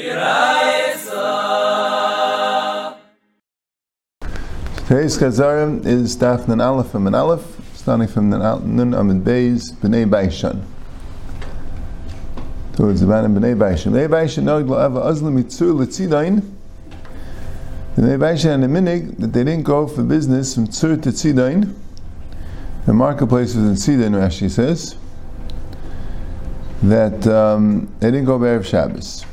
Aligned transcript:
Today's 0.00 0.16
Chazarim 5.18 5.84
is 5.84 6.16
Daf 6.16 6.48
Nun 6.48 6.62
Aleph 6.62 6.94
and 6.94 7.14
Aleph, 7.14 7.44
starting 7.74 8.08
from 8.08 8.30
Nun 8.30 8.94
Amid 8.94 9.22
Beis, 9.22 9.74
B'nai 9.74 10.08
Baishan. 10.08 10.64
Towards 12.76 13.02
the 13.02 13.08
Banim 13.08 13.34
B'nai 13.34 13.54
Baishan. 13.54 13.92
B'nai 13.92 14.08
Baishan 14.08 14.44
know 14.44 14.64
La'ava 14.64 15.04
Azlam 15.04 15.38
Mitzur 15.38 15.78
L'tzidain. 15.78 16.40
B'nai 17.94 18.18
Baishan 18.18 18.54
and 18.54 18.62
the 18.62 18.68
Minig 18.68 19.18
that 19.18 19.34
they 19.34 19.44
didn't 19.44 19.64
go 19.64 19.86
for 19.86 20.02
business 20.02 20.54
from 20.54 20.66
Tzur 20.66 21.02
to 21.02 21.10
Tzidain. 21.10 21.74
The 22.86 22.94
marketplace 22.94 23.54
was 23.54 23.66
in 23.66 23.74
Tzidain, 23.74 24.12
Rashi 24.12 24.50
says. 24.50 24.96
That 26.84 27.26
um, 27.26 27.94
they 28.00 28.10
didn't 28.10 28.24
go 28.24 28.38
Erev 28.38 28.64
Shabbos. 28.64 29.26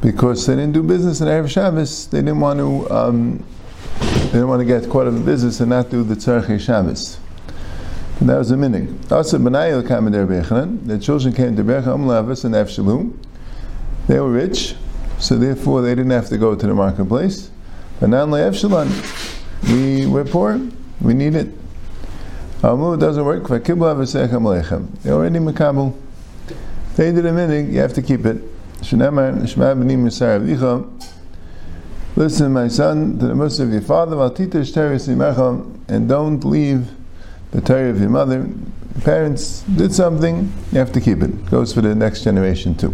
Because 0.00 0.46
they 0.46 0.54
didn't 0.54 0.72
do 0.72 0.82
business 0.82 1.20
in 1.20 1.28
Erev 1.28 1.48
Shabbos. 1.48 2.08
They 2.08 2.18
didn't 2.18 2.40
want 2.40 2.58
to. 2.58 2.90
Um, 2.90 3.44
they 4.00 4.32
didn't 4.34 4.48
want 4.48 4.60
to 4.60 4.66
get 4.66 4.88
caught 4.90 5.06
up 5.06 5.14
in 5.14 5.24
business 5.24 5.60
and 5.60 5.70
not 5.70 5.90
do 5.90 6.02
the 6.02 6.14
Tzarchei 6.14 6.60
Shabbos. 6.60 7.18
And 8.20 8.28
that 8.28 8.38
was 8.38 8.48
the 8.48 8.56
minig. 8.56 9.10
Also, 9.10 9.38
Benayel 9.38 9.86
came 9.86 10.10
to 10.10 10.18
Bechanan. 10.26 10.86
The 10.86 10.98
children 10.98 11.32
came 11.32 11.56
to 11.56 11.64
Bechanan, 11.64 11.98
Amlavas 11.98 12.44
and 12.44 12.54
Avshalom. 12.54 13.16
They 14.08 14.18
were 14.18 14.30
rich, 14.30 14.74
so 15.18 15.36
therefore 15.36 15.82
they 15.82 15.94
didn't 15.94 16.10
have 16.10 16.28
to 16.28 16.38
go 16.38 16.54
to 16.54 16.66
the 16.66 16.74
marketplace. 16.74 17.50
But 18.00 18.10
now 18.10 18.26
Avshalom, 18.26 18.88
we 19.72 20.06
were 20.06 20.24
poor. 20.24 20.60
We 21.00 21.14
need 21.14 21.34
it. 21.34 21.48
Amu 22.62 22.96
doesn't 22.96 23.24
work. 23.24 23.46
They 23.46 23.54
already 23.72 25.38
makabel. 25.38 25.94
They 26.98 27.12
did 27.12 27.24
a 27.26 27.30
minig. 27.30 27.72
You 27.72 27.78
have 27.78 27.94
to 27.94 28.02
keep 28.02 28.26
it. 28.26 28.42
Listen, 32.16 32.52
my 32.52 32.66
son, 32.66 33.18
to 33.20 33.26
the 33.28 33.34
mercy 33.36 33.62
of 33.62 33.70
your 33.70 33.82
father, 33.82 34.16
and 35.88 36.08
don't 36.08 36.44
leave 36.44 36.90
the 37.52 37.60
Torah 37.60 37.90
of 37.90 38.00
your 38.00 38.10
mother. 38.10 38.48
Parents 39.04 39.60
did 39.76 39.94
something, 39.94 40.52
you 40.72 40.78
have 40.80 40.90
to 40.90 41.00
keep 41.00 41.22
it. 41.22 41.48
Goes 41.48 41.72
for 41.72 41.82
the 41.82 41.94
next 41.94 42.24
generation 42.24 42.74
too. 42.74 42.92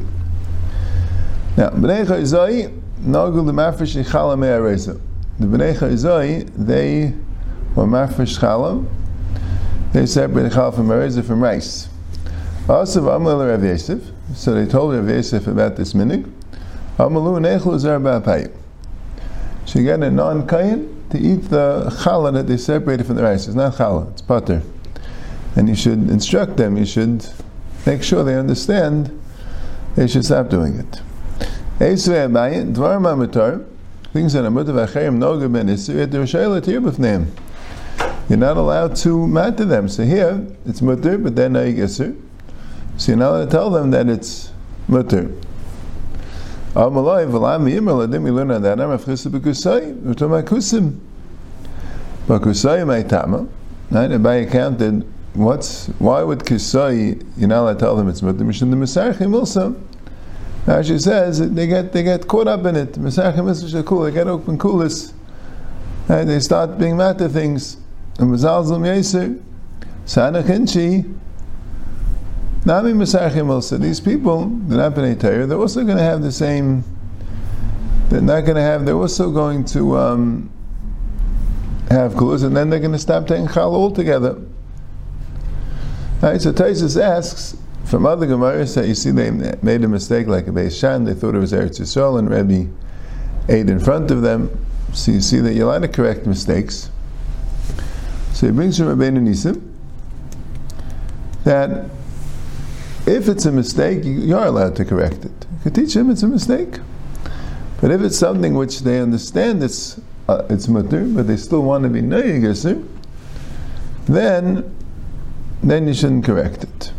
Now, 1.56 1.70
Bnei 1.70 2.04
Chayzai, 2.04 2.78
Nagul 3.00 3.46
the 3.46 3.52
Mafresh 3.52 4.04
Chala 4.04 4.38
Me'areza. 4.38 5.00
The 5.38 5.46
Bnei 5.46 5.74
Chayzai, 5.78 6.50
they 6.54 7.14
were 7.74 7.86
Mafresh 7.86 8.38
Chala, 8.38 8.86
they 9.94 10.04
separated 10.04 10.52
Chala 10.52 10.74
from 10.74 10.88
Areza 10.88 11.24
from 11.24 11.42
rice. 11.42 11.88
Amal 12.66 13.46
Rav 13.46 13.80
so 14.34 14.54
they 14.54 14.64
told 14.64 14.94
Rav 14.94 15.06
Yosef 15.06 15.46
about 15.46 15.76
this 15.76 15.92
minig. 15.92 16.24
Amalu 16.96 17.38
nechlu 17.38 17.74
a 20.02 20.10
non-kayin 20.10 21.10
to 21.10 21.18
eat 21.18 21.50
the 21.50 21.92
challah 22.02 22.32
that 22.32 22.46
they 22.46 22.56
separated 22.56 23.04
from 23.06 23.16
the 23.16 23.22
rice. 23.22 23.46
It's 23.46 23.54
not 23.54 23.74
challah, 23.74 24.10
it's 24.12 24.22
butter. 24.22 24.62
And 25.56 25.68
you 25.68 25.74
should 25.74 26.08
instruct 26.08 26.56
them, 26.56 26.78
you 26.78 26.86
should 26.86 27.28
make 27.84 28.02
sure 28.02 28.24
they 28.24 28.34
understand 28.34 29.10
they 29.94 30.06
should 30.06 30.24
stop 30.24 30.48
doing 30.48 30.78
it. 30.78 31.02
Things 31.78 32.06
that 32.06 32.24
are 32.24 32.28
mutar 32.30 33.66
v'acherim 34.14 35.18
noga 35.18 35.52
ben 35.52 35.66
tir 36.62 37.26
You're 38.28 38.38
not 38.38 38.56
allowed 38.56 38.96
to 38.96 39.26
matter 39.26 39.64
them. 39.66 39.88
So 39.88 40.04
here, 40.04 40.46
it's 40.64 40.80
mutar, 40.80 41.22
but 41.22 41.36
then 41.36 41.52
naig 41.52 41.76
isir. 41.76 42.16
So 42.96 43.12
you're 43.12 43.18
not 43.18 43.30
allowed 43.30 43.44
to 43.46 43.50
tell 43.50 43.70
them 43.70 43.90
that 43.90 44.08
it's 44.08 44.52
mutter. 44.86 45.30
Amalai 46.74 47.28
v'lam 47.28 47.68
yimel 47.70 48.06
adim 48.06 48.22
we 48.22 48.30
learn 48.30 48.50
on 48.50 48.62
that. 48.62 48.78
Amar 48.78 48.98
fchisa 48.98 49.30
b'kusay. 49.30 49.94
We're 50.00 50.14
talking 50.14 50.26
about 50.26 50.50
my 52.86 53.02
tama. 53.02 53.48
Right? 53.90 54.10
And 54.10 54.22
by 54.22 54.36
accounted, 54.36 55.04
what's 55.34 55.88
why 55.98 56.22
would 56.22 56.40
kusay 56.40 57.22
not 57.36 57.60
allowed 57.60 57.74
to 57.74 57.78
tell 57.78 57.96
them 57.96 58.08
it's 58.08 58.22
mutter? 58.22 58.44
Mishum 58.44 58.70
the 58.70 58.76
misarchim 58.76 59.34
also. 59.34 59.76
Rashi 60.66 61.00
says 61.00 61.38
they 61.52 61.66
get 61.66 61.92
they 61.92 62.02
get 62.02 62.26
caught 62.26 62.48
up 62.48 62.64
in 62.64 62.76
it. 62.76 62.92
Misarchim 62.92 63.50
is 63.50 63.74
cool. 63.84 64.02
They 64.02 64.12
get 64.12 64.28
open 64.28 64.56
kulis. 64.56 65.12
Right? 66.08 66.24
They 66.24 66.40
start 66.40 66.78
being 66.78 66.96
matter 66.96 67.28
things. 67.28 67.76
And 68.18 68.32
mizalzum 68.32 68.84
yeser. 68.84 69.42
Sana 70.06 70.42
chinchi. 70.42 71.14
Nami 72.66 72.92
Masachim 72.92 73.50
also, 73.50 73.76
these 73.76 74.00
people, 74.00 74.46
they're 74.46 74.78
not 74.78 74.94
B'nai 74.94 75.20
Torah, 75.20 75.46
they're 75.46 75.58
also 75.58 75.84
going 75.84 75.98
to 75.98 76.02
have 76.02 76.22
the 76.22 76.32
same, 76.32 76.82
they're 78.08 78.22
not 78.22 78.42
going 78.42 78.56
to 78.56 78.62
have, 78.62 78.86
they're 78.86 78.96
also 78.96 79.30
going 79.30 79.64
to 79.66 79.98
um, 79.98 80.50
have 81.90 82.14
kulus, 82.14 82.42
and 82.42 82.56
then 82.56 82.70
they're 82.70 82.80
going 82.80 82.92
to 82.92 82.98
stop 82.98 83.26
taking 83.26 83.48
chal 83.48 83.74
altogether. 83.74 84.40
Right, 86.22 86.40
so 86.40 86.52
Taisus 86.52 86.98
asks, 86.98 87.54
from 87.84 88.06
other 88.06 88.26
Gemaras 88.26 88.74
that 88.76 88.88
you 88.88 88.94
see 88.94 89.10
they 89.10 89.30
made 89.30 89.84
a 89.84 89.88
mistake 89.88 90.26
like 90.26 90.46
a 90.46 90.70
Shan, 90.70 91.04
they 91.04 91.12
thought 91.12 91.34
it 91.34 91.38
was 91.38 91.52
Eretz 91.52 91.80
Yisrael, 91.80 92.18
and 92.18 92.30
Rebbe 92.30 92.72
ate 93.50 93.68
in 93.68 93.78
front 93.78 94.10
of 94.10 94.22
them. 94.22 94.50
So 94.94 95.12
you 95.12 95.20
see 95.20 95.40
that 95.40 95.52
you're 95.52 95.68
allowed 95.68 95.82
to 95.82 95.88
correct 95.88 96.26
mistakes. 96.26 96.90
So 98.32 98.46
he 98.46 98.52
brings 98.52 98.78
from 98.78 98.86
Rabbeinu 98.86 99.18
Nisim 99.18 99.70
that 101.44 101.90
if 103.06 103.28
it's 103.28 103.44
a 103.44 103.52
mistake, 103.52 104.04
you 104.04 104.36
are 104.36 104.46
allowed 104.46 104.76
to 104.76 104.84
correct 104.84 105.24
it. 105.24 105.46
You 105.56 105.70
can 105.70 105.72
teach 105.72 105.94
them 105.94 106.10
it's 106.10 106.22
a 106.22 106.28
mistake. 106.28 106.78
But 107.80 107.90
if 107.90 108.00
it's 108.00 108.18
something 108.18 108.54
which 108.54 108.80
they 108.80 109.00
understand 109.00 109.62
it's 109.62 110.00
uh, 110.26 110.46
it's 110.48 110.68
mutter, 110.68 111.04
but 111.04 111.26
they 111.26 111.36
still 111.36 111.62
want 111.62 111.84
to 111.84 111.90
be 111.90 112.00
nayigasir, 112.00 112.86
then 114.06 114.74
then 115.62 115.86
you 115.86 115.92
shouldn't 115.92 116.24
correct 116.24 116.64
it. 116.64 116.92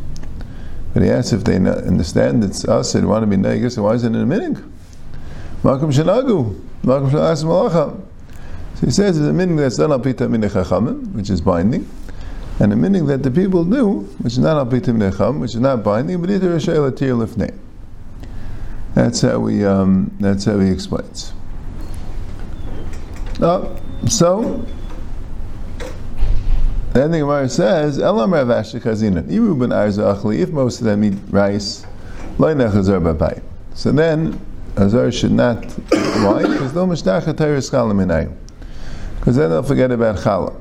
But 0.93 1.03
he 1.03 1.09
asks 1.09 1.33
if 1.33 1.43
they 1.43 1.55
understand 1.55 2.43
it's 2.43 2.65
us, 2.65 2.93
they 2.93 3.01
want 3.01 3.23
to 3.23 3.27
be 3.27 3.41
nayigasir, 3.41 3.81
why 3.81 3.93
is 3.93 4.03
it 4.03 4.07
in 4.07 4.15
a 4.15 4.25
minig? 4.25 4.63
Malkum 5.63 5.91
shanagu, 5.91 6.59
shanas 6.83 7.43
malacha. 7.43 7.99
So 8.75 8.85
he 8.85 8.91
says 8.91 9.17
it's 9.17 9.27
a 9.27 9.31
minig 9.31 9.57
that's 9.57 9.77
done 9.77 9.91
al 9.91 9.99
pita 9.99 10.27
minich 10.27 11.13
which 11.13 11.31
is 11.31 11.41
binding 11.41 11.89
and 12.59 12.71
the 12.71 12.75
meaning 12.75 13.05
that 13.07 13.21
the 13.21 13.31
people 13.31 13.65
do, 13.65 13.99
which 14.19 14.33
is 14.33 14.39
not 14.39 14.65
apitim 14.65 14.97
necham, 14.97 15.39
which 15.39 15.55
is 15.55 15.59
not 15.59 15.83
binding, 15.83 16.21
but 16.21 16.29
either 16.29 16.53
a 16.53 16.57
shayla 16.57 16.95
tir 16.95 17.07
lifnei. 17.07 17.53
That's 18.93 19.21
how 19.21 19.39
we. 19.39 19.65
Um, 19.65 20.15
that's 20.21 20.45
how 20.45 20.57
he 20.59 20.71
explains. 20.71 21.33
Uh, 23.41 23.77
so, 24.07 24.65
then 26.93 27.11
the 27.11 27.19
Gemara 27.19 27.49
says, 27.49 27.99
"Elam 27.99 28.33
Rav 28.33 28.47
Ashi 28.47 28.79
Chazina, 28.81 29.21
Iru 29.23 29.59
ben 29.59 29.69
Achli. 29.69 30.39
If 30.39 30.51
most 30.51 30.79
of 30.79 30.85
them 30.85 31.03
eat 31.03 31.17
rice, 31.29 31.85
loy 32.37 32.53
nechazar 32.53 33.01
b'pay. 33.01 33.41
So 33.73 33.91
then, 33.91 34.39
Azar 34.77 35.11
should 35.11 35.33
not. 35.33 35.65
Why? 35.89 36.43
Because 36.43 36.73
no 36.73 36.87
mishtach 36.87 37.23
atayr 37.23 37.57
skalam 37.57 38.33
Because 39.19 39.35
then 39.35 39.49
they'll 39.49 39.61
forget 39.63 39.91
about 39.91 40.15
challah. 40.19 40.55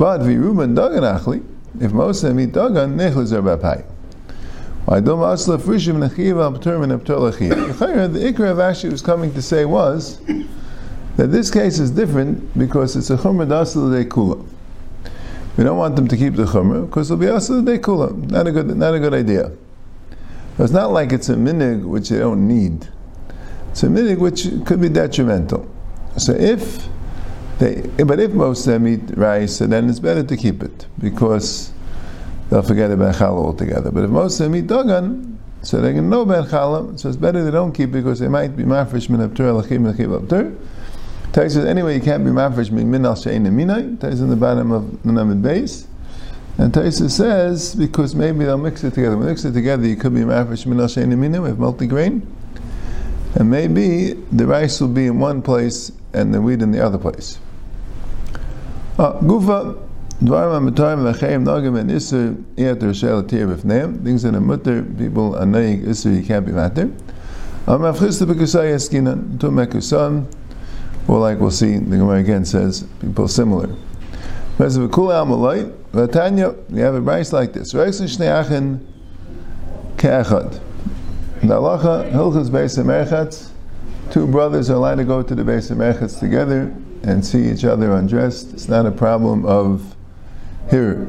But 0.00 0.22
v'ruben 0.22 0.74
dagan 0.74 1.02
achli, 1.02 1.44
if 1.78 1.92
them 2.22 2.40
eat 2.40 2.52
dagan, 2.52 2.96
nechlizer 2.96 3.42
b'apai. 3.42 3.84
Why 4.86 5.00
don't 5.00 5.18
asla 5.18 5.60
frishim 5.60 5.96
nechiva 5.96 6.56
abturmin 6.56 6.98
abtur 6.98 7.30
The 8.10 8.18
ikra 8.18 8.52
of 8.52 8.56
Ashi 8.56 8.90
was 8.90 9.02
coming 9.02 9.34
to 9.34 9.42
say 9.42 9.66
was 9.66 10.18
that 11.18 11.26
this 11.26 11.50
case 11.50 11.78
is 11.78 11.90
different 11.90 12.58
because 12.58 12.96
it's 12.96 13.10
a 13.10 13.18
chumrah 13.18 13.46
dasla 13.46 13.92
de 13.92 14.08
kula. 14.08 14.42
We 15.58 15.64
don't 15.64 15.76
want 15.76 15.96
them 15.96 16.08
to 16.08 16.16
keep 16.16 16.34
the 16.34 16.44
chumrah 16.44 16.86
because 16.86 17.10
it'll 17.10 17.20
be 17.20 17.26
asla 17.26 17.62
de 17.62 17.78
kula. 17.78 18.30
Not 18.30 18.46
a 18.46 18.52
good, 18.52 18.74
not 18.74 18.94
a 18.94 19.00
good 19.00 19.12
idea. 19.12 19.52
It's 20.58 20.72
not 20.72 20.92
like 20.92 21.12
it's 21.12 21.28
a 21.28 21.34
minig 21.34 21.84
which 21.84 22.08
they 22.08 22.20
don't 22.20 22.48
need. 22.48 22.88
It's 23.72 23.82
a 23.82 23.88
minig 23.88 24.16
which 24.16 24.48
could 24.64 24.80
be 24.80 24.88
detrimental. 24.88 25.70
So 26.16 26.32
if 26.32 26.88
they, 27.60 27.82
but 28.04 28.18
if 28.18 28.32
most 28.32 28.66
of 28.66 28.72
them 28.72 28.88
eat 28.88 29.16
rice, 29.16 29.58
then 29.58 29.90
it's 29.90 30.00
better 30.00 30.22
to 30.22 30.36
keep 30.36 30.62
it 30.62 30.86
because 30.98 31.72
they'll 32.48 32.62
forget 32.62 32.90
about 32.90 33.16
challah 33.16 33.44
altogether. 33.44 33.90
But 33.90 34.04
if 34.04 34.10
most 34.10 34.40
of 34.40 34.50
them 34.50 34.56
eat 34.56 34.66
dagan, 34.66 35.36
so 35.62 35.78
they 35.78 35.92
can 35.92 36.08
know 36.08 36.22
about 36.22 36.48
challah, 36.48 36.98
so 36.98 37.08
it's 37.08 37.18
better 37.18 37.44
they 37.44 37.50
don't 37.50 37.72
keep 37.72 37.92
because 37.92 38.18
they 38.18 38.28
might 38.28 38.56
be 38.56 38.64
mafresh 38.64 39.10
min 39.10 39.20
abtur 39.20 39.62
alachim 39.62 39.92
alachim 39.92 40.18
abtur. 40.18 40.56
Tais 41.34 41.52
says 41.52 41.66
anyway 41.66 41.96
you 41.96 42.00
can't 42.00 42.24
be 42.24 42.30
mafresh 42.30 42.70
min 42.70 42.90
min 42.90 43.04
al 43.04 43.14
shein 43.14 43.46
minay. 43.46 44.00
Tais 44.00 44.20
in 44.20 44.30
the 44.30 44.36
bottom 44.36 44.72
of 44.72 45.02
the 45.02 45.10
Namid 45.10 45.42
base. 45.42 45.86
And 46.56 46.72
Taisa 46.72 47.10
says 47.10 47.74
because 47.74 48.14
maybe 48.14 48.46
they'll 48.46 48.58
mix 48.58 48.82
it 48.84 48.94
together. 48.94 49.16
When 49.16 49.26
they 49.26 49.32
mix 49.32 49.44
it 49.44 49.52
together, 49.52 49.86
you 49.86 49.96
could 49.96 50.14
be 50.14 50.20
mafresh 50.20 50.64
min 50.64 50.80
al 50.80 50.86
shein 50.86 51.12
minay 51.12 51.42
with 51.42 51.58
multigrain, 51.58 52.26
and 53.34 53.50
maybe 53.50 54.14
the 54.32 54.46
rice 54.46 54.80
will 54.80 54.88
be 54.88 55.06
in 55.06 55.18
one 55.18 55.42
place 55.42 55.92
and 56.14 56.32
the 56.32 56.40
wheat 56.40 56.62
in 56.62 56.72
the 56.72 56.82
other 56.82 56.98
place. 56.98 57.38
Gufa, 59.00 59.82
Dvarim 60.22 60.70
HaMatorim 60.70 61.14
V'Acheim 61.14 61.44
Nogim 61.44 61.80
and 61.80 61.90
Isser 61.90 62.34
Eter 62.56 62.94
Shel 62.94 63.22
Tir 63.22 63.46
B'Fneim, 63.46 64.04
things 64.04 64.22
that 64.22 64.34
are 64.34 64.40
mutter, 64.42 64.82
people 64.82 65.34
are 65.36 65.46
knowing 65.46 65.82
Isser, 65.84 66.14
you 66.14 66.22
can't 66.22 66.44
be 66.44 66.52
matter. 66.52 66.92
Amar 67.66 67.94
Chisda 67.94 68.30
B'Kusay 68.30 68.74
Eskinan, 68.74 69.40
to 69.40 69.46
Mekusan, 69.46 70.30
or 71.08 71.18
like 71.18 71.40
we'll 71.40 71.50
see, 71.50 71.78
the 71.78 71.96
Gemara 71.96 72.18
again 72.18 72.44
says, 72.44 72.84
people 73.00 73.26
similar. 73.26 73.68
Whereas 74.58 74.76
if 74.76 74.90
Kul 74.90 75.08
Amalite, 75.08 75.72
Vatanya, 75.92 76.54
we 76.68 76.80
have 76.80 76.94
a 76.94 77.00
price 77.00 77.32
like 77.32 77.54
this. 77.54 77.72
Reis 77.72 78.02
Shnei 78.02 78.44
Achin 78.44 78.86
Ke'echad. 79.96 80.60
The 81.40 81.46
halacha, 81.46 82.12
Hilchas 82.12 82.50
Beis 82.50 82.76
Merchatz, 82.84 83.48
two 84.10 84.26
brothers 84.26 84.68
are 84.68 84.74
allowed 84.74 84.96
to 84.96 85.04
go 85.04 85.22
to 85.22 85.34
the 85.34 85.42
Beis 85.42 85.74
Merchatz 85.74 86.20
together 86.20 86.74
and 87.02 87.24
see 87.24 87.50
each 87.50 87.64
other 87.64 87.92
undressed. 87.92 88.52
It's 88.52 88.68
not 88.68 88.86
a 88.86 88.90
problem 88.90 89.46
of 89.46 89.96
here. 90.70 91.06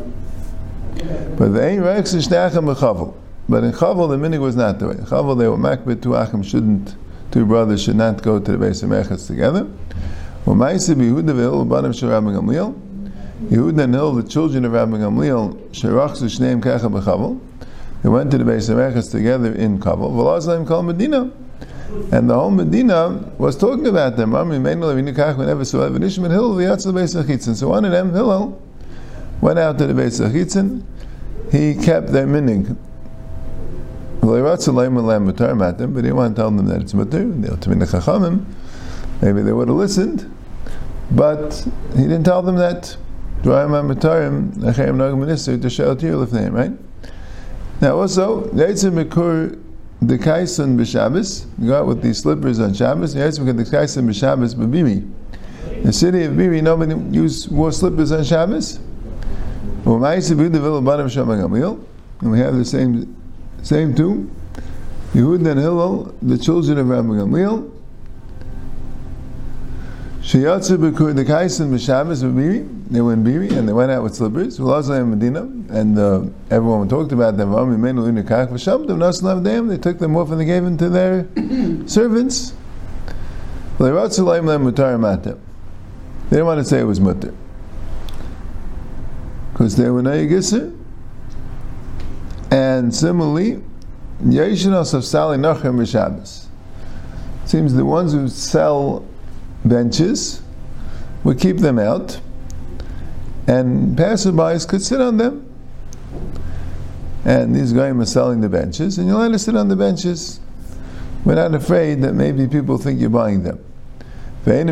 But 1.38 1.54
the 1.54 1.64
Ein 1.64 1.82
Rex 1.82 2.14
Shnei 2.14 2.52
Achin 2.52 3.14
But 3.50 3.64
in 3.64 3.72
Chavel, 3.72 4.10
the 4.10 4.18
minig 4.18 4.40
was 4.40 4.56
not 4.56 4.80
the 4.80 4.88
way. 4.88 4.96
In 4.96 5.06
Chavel, 5.06 5.38
they 5.38 5.48
were 5.48 5.58
makbid, 5.58 6.02
two 6.02 6.16
achim 6.16 6.44
shouldn't, 6.44 6.96
two 7.32 7.46
brothers 7.46 7.84
should 7.84 7.96
not 7.96 8.22
go 8.22 8.40
to 8.40 8.58
the 8.58 8.58
Beis 8.58 8.84
Merchatz 8.84 9.28
together. 9.28 9.68
Well, 10.46 10.56
Yehuda 10.56 10.96
v'Hil, 10.96 11.68
Banim 11.68 11.94
Shel 11.94 12.10
Yehuda 13.50 13.84
and 13.84 13.94
Hil, 13.96 14.14
the 14.14 14.24
children 14.28 14.66
of 14.66 14.72
Rabbi 14.74 14.98
Gamliel, 14.98 15.56
Sherachzu 15.70 16.26
Shneim 16.30 16.62
Kecha 16.62 16.92
B'Chavel, 16.92 17.40
they 18.04 18.10
went 18.10 18.30
to 18.32 18.38
the 18.38 18.44
Beis 18.44 18.70
Hamikdash 18.70 19.12
together 19.12 19.54
in 19.54 19.80
Kabul. 19.80 20.12
V'lazlaim 20.12 20.68
called 20.68 20.86
Medina. 20.86 21.32
And 22.12 22.30
the 22.30 22.34
whole 22.36 22.52
Medina 22.52 23.32
was 23.38 23.58
talking 23.58 23.86
about 23.88 24.16
them. 24.16 24.32
So 24.32 24.40
one 27.70 27.86
of 27.86 27.92
them, 27.92 28.14
Hillel, 28.14 28.62
went 29.42 29.60
out 29.60 29.78
to 29.78 29.88
the 29.88 29.94
Beis 29.94 30.20
Achitzin. 30.26 30.84
He 31.52 31.76
kept 31.76 32.08
their 32.14 32.26
minig. 32.26 32.78
But 34.22 34.28
he 34.28 34.36
didn't 34.42 36.16
want 36.16 36.36
to 36.36 36.42
tell 36.42 36.52
them 36.52 36.66
that 36.68 36.82
it's 36.82 36.94
mutter. 36.94 37.26
Maybe 39.22 39.42
they 39.42 39.52
would 39.52 39.68
have 39.68 39.78
listened, 39.78 40.32
but 41.12 41.66
he 41.96 42.04
didn't 42.04 42.24
tell 42.24 42.42
them 42.42 42.56
that. 42.56 42.96
Right? 43.44 43.68
Now 47.82 47.98
also, 47.98 48.44
Yaitzim 48.50 49.04
Mekur 49.04 49.58
the 50.02 50.18
Kaisun 50.18 50.78
b'Shabbos, 50.78 51.46
you 51.60 51.68
go 51.68 51.80
out 51.80 51.88
with 51.88 52.02
these 52.02 52.18
slippers 52.20 52.60
on 52.60 52.74
Shabbos, 52.74 53.14
Yaitzim 53.14 53.46
Mekur 53.46 53.58
the 53.58 53.66
Kaisun 53.66 54.08
b'Shabbos 54.08 54.56
b'Bimi. 54.56 55.08
The 55.84 55.94
city 55.94 56.24
of 56.24 56.34
Bimi, 56.34 56.62
nobody 56.62 56.96
use 57.16 57.48
wore 57.50 57.72
slippers 57.72 58.12
on 58.12 58.24
Shabbos. 58.24 58.80
And 59.84 60.02
we 62.32 62.40
have 62.40 62.56
the 62.56 62.66
same 62.66 63.16
same 63.64 63.96
two. 63.96 64.30
Yehud 65.14 65.48
and 65.48 65.60
Hillel, 65.60 66.14
the 66.22 66.38
children 66.38 66.78
of 66.78 66.88
Rabbi 66.88 67.08
Gamliel, 67.08 67.72
the 70.22 71.26
kaisin 71.26 71.72
b'Shabbos 71.72 72.24
b'Biri. 72.24 72.81
They 72.92 73.00
were 73.00 73.14
in 73.14 73.24
Biri 73.24 73.58
and 73.58 73.68
they 73.70 73.72
went 73.72 73.90
out 73.90 74.04
with 74.04 74.16
slippers. 74.16 74.60
Medina 74.60 75.44
and 75.70 75.98
uh, 75.98 76.26
everyone 76.50 76.90
talked 76.90 77.14
about 77.14 77.38
them. 77.38 77.54
They 79.70 79.78
took 79.78 79.98
them 79.98 80.18
off 80.18 80.30
and 80.30 80.42
they 80.42 80.46
gave 80.46 80.66
them 80.66 80.78
to 80.78 80.90
their 80.90 81.26
servants. 81.88 82.54
They 83.78 83.86
didn't 83.86 83.96
want 86.46 86.60
to 86.60 86.66
say 86.66 86.80
it 86.82 86.84
was 86.84 87.00
mutter 87.00 87.34
because 89.54 89.78
they 89.78 89.90
were 89.90 90.02
nayigisser. 90.02 90.78
And 92.52 92.94
similarly, 92.94 93.64
Yeshinos 94.22 94.94
of 94.94 95.06
Sali 95.06 95.38
Nachem 95.38 95.78
b'Shabbos. 95.78 96.48
Seems 97.46 97.74
the 97.74 97.86
ones 97.86 98.12
who 98.12 98.28
sell 98.28 99.08
benches, 99.64 100.42
we 101.24 101.36
keep 101.36 101.58
them 101.58 101.80
out, 101.80 102.20
and 103.48 103.98
passerbys 103.98 104.68
could 104.68 104.82
sit 104.82 105.02
on 105.02 105.18
them. 105.18 105.48
And 107.24 107.56
these 107.56 107.72
guys 107.72 107.96
are 107.96 108.06
selling 108.06 108.42
the 108.42 108.50
benches, 108.50 108.98
and 108.98 109.08
you're 109.08 109.16
allowed 109.18 109.34
to 109.34 109.40
sit 109.40 109.56
on 109.56 109.68
the 109.68 109.76
benches. 109.76 110.40
We're 111.24 111.36
not 111.36 111.54
afraid 111.54 112.02
that 112.02 112.14
maybe 112.14 112.48
people 112.48 112.80
think 112.80 113.00
you're 113.00 113.12
buying 113.12 113.44
them. 113.44 113.64
But 114.44 114.58
in 114.58 114.70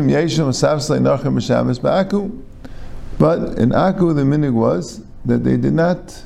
Aku, 3.72 4.12
the 4.14 4.22
minig 4.22 4.52
was 4.52 5.02
that 5.24 5.44
they 5.44 5.56
did 5.56 5.74
not 5.74 6.24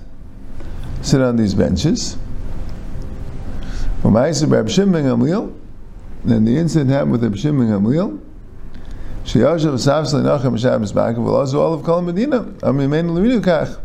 sit 1.02 1.20
on 1.20 1.36
these 1.36 1.52
benches. 1.52 2.16
And 4.02 4.16
the 6.46 6.56
incident 6.56 6.90
happened 6.90 7.12
with 7.12 7.22
Reb 7.22 7.36
Shimon 7.36 7.68
Gamliel. 7.68 8.23
Sheyashav 9.24 9.74
Safsle 9.74 10.22
Nachem 10.22 10.60
Shabbos 10.60 10.92
Bakav 10.92 11.54
all 11.54 11.72
of 11.72 11.82
Kol 11.82 12.02
Medina. 12.02 12.40
Amimen 12.60 13.10
Levinu 13.10 13.40
Kach. 13.40 13.80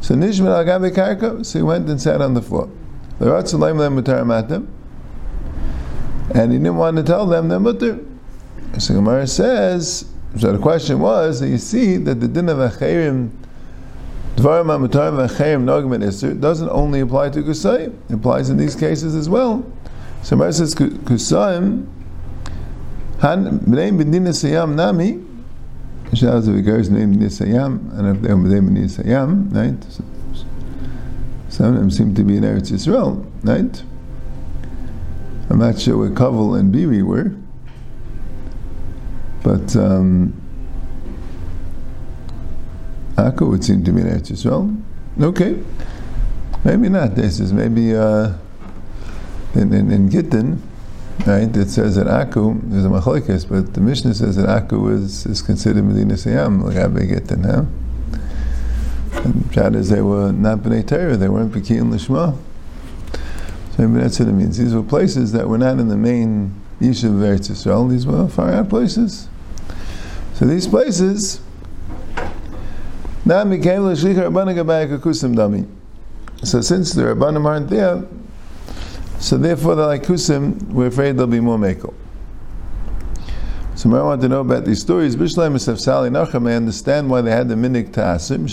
So 0.00 0.14
Nishman 0.14 0.48
Al 0.48 0.64
Gabe 0.64 1.44
so 1.44 1.58
he 1.58 1.62
went 1.62 1.88
and 1.90 2.00
sat 2.00 2.22
on 2.22 2.32
the 2.32 2.40
floor. 2.40 2.70
The 3.18 3.26
Ratzalim 3.26 3.78
Lem 3.78 4.02
Mutar 4.02 4.66
And 6.34 6.52
he 6.52 6.58
didn't 6.58 6.76
want 6.76 6.96
to 6.96 7.02
tell 7.02 7.26
them 7.26 7.48
they're 7.48 7.60
mutter. 7.60 8.00
So 8.78 8.94
Gemara 8.94 9.26
says, 9.26 10.06
so 10.38 10.52
the 10.52 10.58
question 10.58 10.98
was, 10.98 11.40
that 11.40 11.48
you 11.48 11.58
see 11.58 11.98
that 11.98 12.20
the 12.20 12.26
din 12.26 12.48
of 12.48 12.56
Acherim, 12.56 13.30
Dvarim 14.36 14.66
HaMutar 14.66 15.28
V'Acherim 15.28 15.64
Nogim 15.64 16.02
Isser 16.02 16.40
doesn't 16.40 16.70
only 16.70 17.00
apply 17.00 17.28
to 17.30 17.42
Kusayim, 17.42 17.94
it 18.08 18.14
applies 18.14 18.50
in 18.50 18.56
these 18.56 18.74
cases 18.74 19.14
as 19.14 19.28
well. 19.28 19.64
So 20.22 20.36
Gemara 20.36 20.54
says 20.54 20.74
Kusayim 20.74 21.86
Han 23.20 23.60
bnei 23.60 23.90
bedin 23.96 24.26
sayam 24.32 24.74
nami. 24.74 25.20
Shaz 26.12 26.46
of 26.46 26.54
the 26.54 26.62
girls 26.62 26.90
named 26.90 27.16
Nisayam, 27.16 27.92
and 27.98 28.16
if 28.16 28.22
they're 28.22 28.36
named 28.36 28.76
Nisayam, 28.76 29.52
right? 29.52 29.74
Some 31.48 31.74
of 31.74 31.74
them 31.74 31.90
seem 31.90 32.14
to 32.14 32.22
be 32.22 32.36
in 32.36 32.44
Eretz 32.44 32.70
Yisrael, 32.70 33.24
right? 33.42 33.82
I'm 35.50 35.58
not 35.58 35.80
sure 35.80 35.96
where 35.96 36.10
Kaval 36.10 36.58
and 36.58 36.70
Bibi 36.70 37.02
were, 37.02 37.32
but 39.42 39.74
um, 39.74 40.40
Akko 43.16 43.50
would 43.50 43.64
seem 43.64 43.82
to 43.84 43.90
be 43.90 44.02
in 44.02 44.06
Eretz 44.06 44.30
Yisrael. 44.30 44.80
Okay, 45.20 45.60
maybe 46.64 46.88
not. 46.88 47.16
This 47.16 47.40
is 47.40 47.52
maybe 47.52 47.96
uh, 47.96 48.34
in, 49.54 49.72
in, 49.72 49.90
in 49.90 50.10
Gittin. 50.10 50.62
Right? 51.20 51.56
It 51.56 51.70
says 51.70 51.96
that 51.96 52.06
Aku, 52.06 52.60
is 52.70 52.84
a 52.84 52.88
machlekes, 52.88 53.48
but 53.48 53.72
the 53.72 53.80
Mishnah 53.80 54.14
says 54.14 54.36
that 54.36 54.46
Aku 54.46 54.88
is, 54.88 55.24
is 55.24 55.40
considered 55.40 55.84
Medina 55.84 56.14
Sayam, 56.14 56.62
like 56.62 56.76
Abe 56.76 57.08
Gittin, 57.08 57.44
huh? 57.44 57.64
And 59.22 59.34
Pshat 59.44 59.74
is 59.74 59.88
they 59.88 60.02
were 60.02 60.32
not 60.32 60.58
B'nai 60.58 60.86
Torah, 60.86 61.16
they 61.16 61.28
weren't 61.28 61.54
and 61.54 61.64
Lishma. 61.64 62.36
So 63.76 63.88
maybe 63.88 64.02
that's 64.02 64.20
what 64.20 64.28
it 64.28 64.32
means. 64.32 64.58
These 64.58 64.74
were 64.74 64.82
places 64.82 65.32
that 65.32 65.48
were 65.48 65.56
not 65.56 65.78
in 65.78 65.88
the 65.88 65.96
main 65.96 66.54
Yishuv 66.80 67.06
of 67.06 67.20
Eretz 67.20 67.50
Yisrael, 67.50 67.88
these 67.88 68.06
were 68.06 68.28
far 68.28 68.52
out 68.52 68.68
places. 68.68 69.28
So 70.34 70.44
these 70.44 70.66
places, 70.66 71.40
now 73.24 73.44
became 73.44 73.86
L'shlicha 73.86 74.30
Rabbana 74.30 74.54
Gabai 74.54 74.98
Kusim 74.98 75.34
Dami. 75.34 75.66
So 76.46 76.60
since 76.60 76.92
the 76.92 77.02
Rabbanim 77.02 77.46
aren't 77.46 77.70
there, 77.70 78.04
so 79.24 79.38
therefore, 79.38 79.74
the 79.74 79.86
like 79.86 80.02
Kusim, 80.02 80.62
we're 80.64 80.88
afraid 80.88 81.12
there'll 81.12 81.26
be 81.26 81.40
more 81.40 81.56
Mekel. 81.56 81.94
So 83.74 83.88
I 83.96 84.02
want 84.02 84.20
to 84.20 84.28
know 84.28 84.42
about 84.42 84.66
these 84.66 84.82
stories. 84.82 85.16
Bishlam 85.16 85.54
is 85.54 85.64
Sali 85.82 86.10
Nacham, 86.10 86.46
I 86.46 86.56
understand 86.56 87.08
why 87.08 87.22
they 87.22 87.30
had 87.30 87.48
the 87.48 87.54
minik 87.54 87.94
to 87.94 88.00
Asim. 88.00 88.44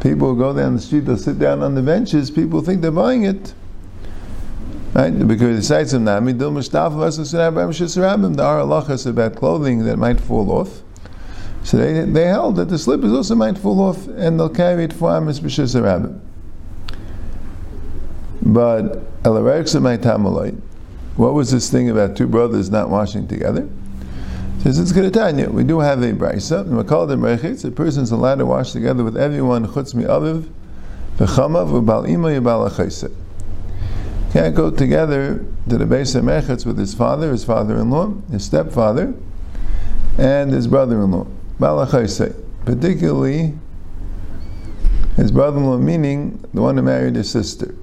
People 0.00 0.34
go 0.34 0.52
down 0.52 0.74
the 0.74 0.80
street, 0.82 1.04
they'll 1.04 1.16
sit 1.16 1.38
down 1.38 1.62
on 1.62 1.76
the 1.76 1.82
benches, 1.82 2.28
people 2.28 2.60
think 2.60 2.82
they're 2.82 2.90
buying 2.90 3.22
it. 3.22 3.54
Right? 4.94 5.12
Because 5.12 5.56
the 5.56 5.62
sites 5.62 5.92
of 5.92 6.02
Nami, 6.02 6.32
Dil 6.32 6.50
Mustafa 6.50 6.96
Vasasarabam 6.96 8.34
there 8.34 8.44
are 8.44 8.62
halachas 8.62 9.06
about 9.06 9.36
clothing 9.36 9.84
that 9.84 9.96
might 9.96 10.20
fall 10.20 10.50
off. 10.50 10.82
So 11.62 11.76
they, 11.76 12.04
they 12.04 12.24
held 12.24 12.56
that 12.56 12.68
the 12.68 12.78
slippers 12.78 13.12
also 13.12 13.36
might 13.36 13.58
fall 13.58 13.80
off 13.80 14.08
and 14.08 14.40
they'll 14.40 14.48
carry 14.48 14.82
it 14.82 14.92
for 14.92 15.16
Amis 15.16 15.38
B'Shasarabim. 15.38 16.20
But 18.54 19.02
what 21.16 21.34
was 21.34 21.50
this 21.50 21.70
thing 21.70 21.90
about 21.90 22.16
two 22.16 22.28
brothers 22.28 22.70
not 22.70 22.88
washing 22.88 23.26
together? 23.26 23.68
Says 24.62 24.78
it's 24.78 24.92
Kedatanya. 24.92 25.50
We 25.50 25.64
do 25.64 25.80
have 25.80 26.00
a 26.04 26.12
brisa. 26.12 27.64
A 27.64 27.70
person's 27.72 28.12
allowed 28.12 28.36
to 28.36 28.46
wash 28.46 28.70
together 28.70 29.02
with 29.02 29.16
everyone. 29.16 29.66
Chutz 29.66 29.92
mi 29.96 30.04
aviv, 30.04 30.48
v'chamav, 31.18 31.68
v'bal 31.68 32.08
ima 32.08 32.28
yibal 32.28 33.12
Can't 34.32 34.54
go 34.54 34.70
together 34.70 35.44
to 35.68 35.76
the 35.76 35.86
base 35.86 36.14
of 36.14 36.22
Mechetz 36.24 36.64
with 36.64 36.78
his 36.78 36.94
father, 36.94 37.32
his 37.32 37.44
father-in-law, 37.44 38.14
his 38.30 38.44
stepfather, 38.44 39.14
and 40.16 40.52
his 40.52 40.68
brother-in-law. 40.68 41.26
Balachayse. 41.58 42.40
particularly 42.64 43.54
his 45.16 45.32
brother-in-law, 45.32 45.78
meaning 45.78 46.44
the 46.54 46.62
one 46.62 46.76
who 46.76 46.82
married 46.82 47.16
his 47.16 47.28
sister. 47.28 47.74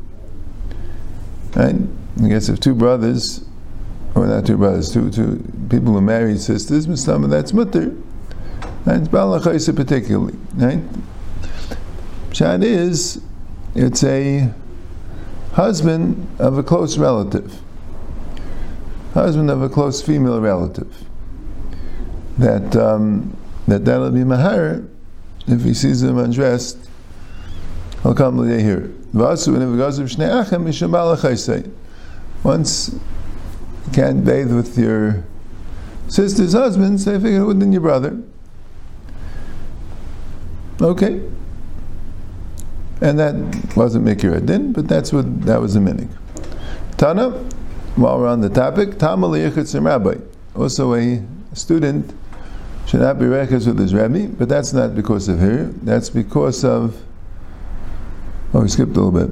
Right? 1.55 1.75
I 2.23 2.27
guess 2.27 2.49
if 2.49 2.59
two 2.59 2.75
brothers, 2.75 3.43
or 4.15 4.27
not 4.27 4.45
two 4.45 4.57
brothers, 4.57 4.91
two 4.91 5.09
two 5.09 5.43
people 5.69 5.93
who 5.93 6.01
married 6.01 6.39
sisters, 6.39 6.87
some 7.03 7.23
of 7.23 7.29
that's 7.29 7.53
mutter. 7.53 7.95
Right? 8.85 9.01
Balachaisa 9.01 9.75
particularly. 9.75 10.37
Right? 10.55 10.81
Shad 12.31 12.63
is, 12.63 13.21
it's 13.75 14.03
a 14.03 14.53
husband 15.53 16.27
of 16.39 16.57
a 16.57 16.63
close 16.63 16.97
relative, 16.97 17.59
husband 19.13 19.49
of 19.49 19.61
a 19.61 19.69
close 19.69 20.01
female 20.01 20.39
relative. 20.39 21.05
That 22.37 22.75
um, 22.75 23.37
that 23.67 23.83
that'll 23.85 24.11
be 24.11 24.23
mahar 24.23 24.83
if 25.47 25.63
he 25.63 25.73
sees 25.73 26.01
him 26.01 26.17
undressed. 26.17 26.77
He'll 28.03 28.15
come 28.15 28.47
here. 28.47 28.91
Once 29.13 29.47
you 29.47 29.53
can't 33.91 34.25
bathe 34.25 34.53
with 34.53 34.77
your 34.77 35.23
sister's 36.07 36.53
husband, 36.53 37.01
so 37.01 37.19
figure 37.19 37.45
within 37.45 37.71
your 37.71 37.81
brother. 37.81 38.21
Okay. 40.81 41.21
And 43.01 43.19
that 43.19 43.75
wasn't 43.75 44.05
Mikir 44.05 44.45
Din, 44.45 44.73
but 44.73 44.87
that's 44.87 45.11
what 45.11 45.45
that 45.45 45.59
was 45.59 45.75
a 45.75 45.79
minig. 45.79 46.09
Tana, 46.97 47.31
while 47.95 48.19
we're 48.19 48.27
on 48.27 48.41
the 48.41 48.49
topic, 48.49 48.91
Tamal 48.91 49.83
Rabbi, 49.83 50.15
also 50.55 50.95
a 50.95 51.23
student 51.53 52.13
should 52.85 53.01
not 53.01 53.19
be 53.19 53.25
records 53.25 53.67
with 53.67 53.79
his 53.79 53.93
rabbi, 53.93 54.27
but 54.27 54.49
that's 54.49 54.73
not 54.73 54.95
because 54.95 55.27
of 55.27 55.39
her. 55.39 55.65
That's 55.83 56.09
because 56.09 56.63
of. 56.63 56.95
Oh, 58.53 58.61
we 58.61 58.67
skipped 58.67 58.97
a 58.97 59.01
little 59.01 59.11
bit. 59.11 59.29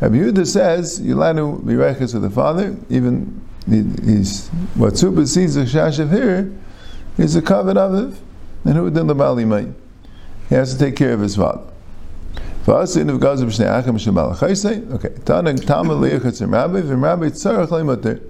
Rabbi 0.00 0.44
says 0.44 1.00
you're 1.00 1.16
allowed 1.16 1.36
to 1.36 1.62
be 1.64 1.76
records 1.76 2.14
with 2.14 2.22
the 2.22 2.30
father, 2.30 2.76
even 2.88 3.40
he, 3.68 3.82
he's 4.04 4.48
what 4.74 4.96
supersedes 4.96 5.54
the 5.54 5.64
shash 5.64 5.98
of 5.98 6.10
here 6.10 6.52
is 7.18 7.36
a 7.36 7.42
covet 7.42 7.76
it, 7.76 8.14
and 8.64 8.74
who 8.74 8.90
the 8.90 9.14
balimay. 9.14 9.72
He 10.48 10.54
has 10.54 10.72
to 10.74 10.78
take 10.78 10.96
care 10.96 11.12
of 11.12 11.20
his 11.20 11.36
father. 11.36 11.66
Okay, 12.66 12.84
Talmud 15.24 15.96
liyachatz 15.96 16.40
rabbi, 16.50 16.80
v'rabbi 16.82 17.30
tzarech 17.30 17.70
leimuter. 17.70 18.20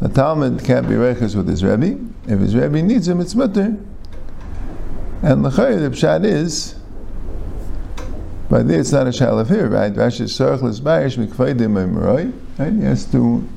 The 0.00 0.08
Talmud 0.08 0.62
can't 0.62 0.88
be 0.88 0.94
reches 0.94 1.34
with 1.34 1.48
his 1.48 1.64
Rebbe. 1.64 1.98
If 2.28 2.38
his 2.38 2.54
Rebbe 2.54 2.82
needs 2.82 3.08
him, 3.08 3.20
it's 3.20 3.34
mutter. 3.34 3.76
And 5.22 5.42
l'chay, 5.42 5.76
the 5.76 5.90
pshat 5.90 6.24
is, 6.24 6.75
by 8.48 8.62
there 8.62 8.80
it's 8.80 8.92
not 8.92 9.06
a 9.06 9.10
shalaf 9.10 9.48
here, 9.48 9.68
right? 9.68 9.92
Rashi 9.92 10.24
sorach 10.24 10.62
l'sbayish 10.62 11.16
mikvaydim 11.18 11.74
emroi, 11.74 12.32
right? 12.58 12.72
He 12.72 12.82
has 12.82 13.04
to, 13.06 13.48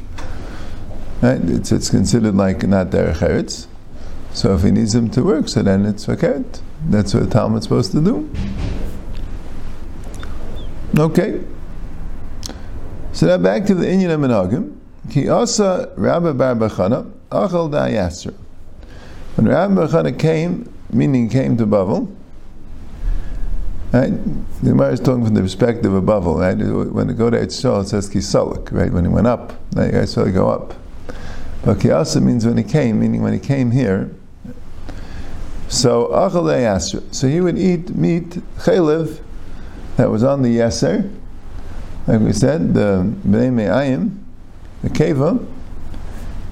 right? 1.21 1.41
It's, 1.41 1.71
it's 1.71 1.89
considered 1.89 2.35
like 2.35 2.63
not 2.63 2.87
derech 2.87 3.17
eretz. 3.17 3.67
So 4.33 4.55
if 4.55 4.63
he 4.63 4.71
needs 4.71 4.93
them 4.93 5.09
to 5.11 5.23
work, 5.23 5.47
so 5.47 5.61
then 5.61 5.85
it's 5.85 6.05
fakert. 6.05 6.61
That's 6.85 7.13
what 7.13 7.31
Talmud's 7.31 7.63
supposed 7.63 7.91
to 7.91 8.01
do. 8.01 8.29
Okay. 10.97 11.41
So 13.13 13.27
now 13.27 13.37
back 13.37 13.65
to 13.65 13.75
the 13.75 13.85
Inyan 13.85 14.19
Menagim. 14.19 14.75
Ki 15.11 15.27
asa 15.29 15.91
Rabbi 15.97 16.31
Bar 16.33 16.55
Bachana 16.55 17.11
achal 17.31 17.71
da. 17.71 18.31
When 19.35 19.47
Rabbi 19.47 19.73
Bachana 19.73 20.17
came, 20.17 20.71
meaning 20.91 21.29
came 21.29 21.57
to 21.57 21.65
Bavel, 21.65 22.13
right? 23.91 24.11
The 24.61 24.69
Gemara 24.69 24.93
is 24.93 24.99
talking 24.99 25.25
from 25.25 25.33
the 25.33 25.41
perspective 25.41 25.93
of 25.93 26.03
Bavel, 26.03 26.39
right? 26.39 26.57
When 26.93 27.09
you 27.09 27.15
go 27.15 27.29
to 27.29 27.37
Etzshol, 27.37 27.83
it 27.83 27.87
says 27.87 28.09
Kisolik, 28.09 28.71
right? 28.71 28.91
When 28.91 29.05
he 29.05 29.09
went 29.09 29.27
up, 29.27 29.53
saw 29.73 30.25
he 30.25 30.31
go 30.31 30.49
up. 30.49 30.73
But 31.63 31.81
Ki 31.81 31.91
asa 31.91 32.21
means 32.21 32.45
when 32.45 32.57
he 32.57 32.63
came, 32.63 32.99
meaning 32.99 33.21
when 33.21 33.33
he 33.33 33.39
came 33.39 33.71
here. 33.71 34.09
So 35.67 36.07
achal 36.07 36.47
da 36.47 36.57
Yasser. 36.57 37.13
So 37.13 37.27
he 37.27 37.41
would 37.41 37.57
eat 37.57 37.95
meat 37.95 38.29
chaylev 38.59 39.21
that 39.97 40.09
was 40.09 40.23
on 40.23 40.41
the 40.41 40.57
Yasser, 40.57 41.13
like 42.07 42.21
we 42.21 42.33
said, 42.33 42.73
the 42.73 43.13
Bnei 43.27 43.53
Me'ayim, 43.53 44.17
the 44.81 44.89
keva 44.89 45.45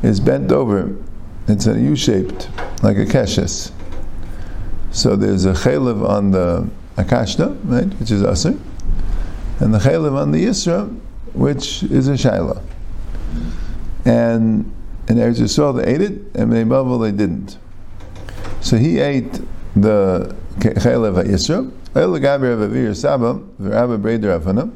is 0.03 0.19
bent 0.19 0.51
over. 0.51 0.95
It's 1.47 1.65
a 1.65 1.79
U-shaped, 1.79 2.49
like 2.83 2.97
a 2.97 3.05
keshes. 3.05 3.71
So 4.91 5.15
there's 5.15 5.45
a 5.45 5.53
chaylev 5.53 6.07
on 6.07 6.31
the 6.31 6.69
akashta, 6.97 7.57
right, 7.63 7.91
which 7.99 8.11
is 8.11 8.23
aser, 8.23 8.57
and 9.59 9.73
the 9.73 9.79
chaylev 9.79 10.15
on 10.15 10.31
the 10.31 10.45
yisra, 10.45 10.93
which 11.33 11.83
is 11.83 12.07
a 12.07 12.13
shaila. 12.13 12.61
And 14.05 14.71
in 15.07 15.17
Eretz 15.17 15.39
Yisrael 15.39 15.81
they 15.81 15.93
ate 15.93 16.01
it, 16.01 16.21
and 16.35 16.53
in 16.53 16.69
Babel 16.69 16.99
they 16.99 17.11
didn't. 17.11 17.57
So 18.61 18.77
he 18.77 18.99
ate 18.99 19.39
the 19.75 20.35
chaylev 20.59 21.19
at 21.19 21.27
yisra. 21.27 21.71
El 21.95 22.11
gabi 22.19 22.53
of 22.53 22.69
Avir 22.69 22.95
Saba, 22.95 23.33
Rabbi 23.57 23.95
Breder 23.95 24.39
Avana, 24.39 24.71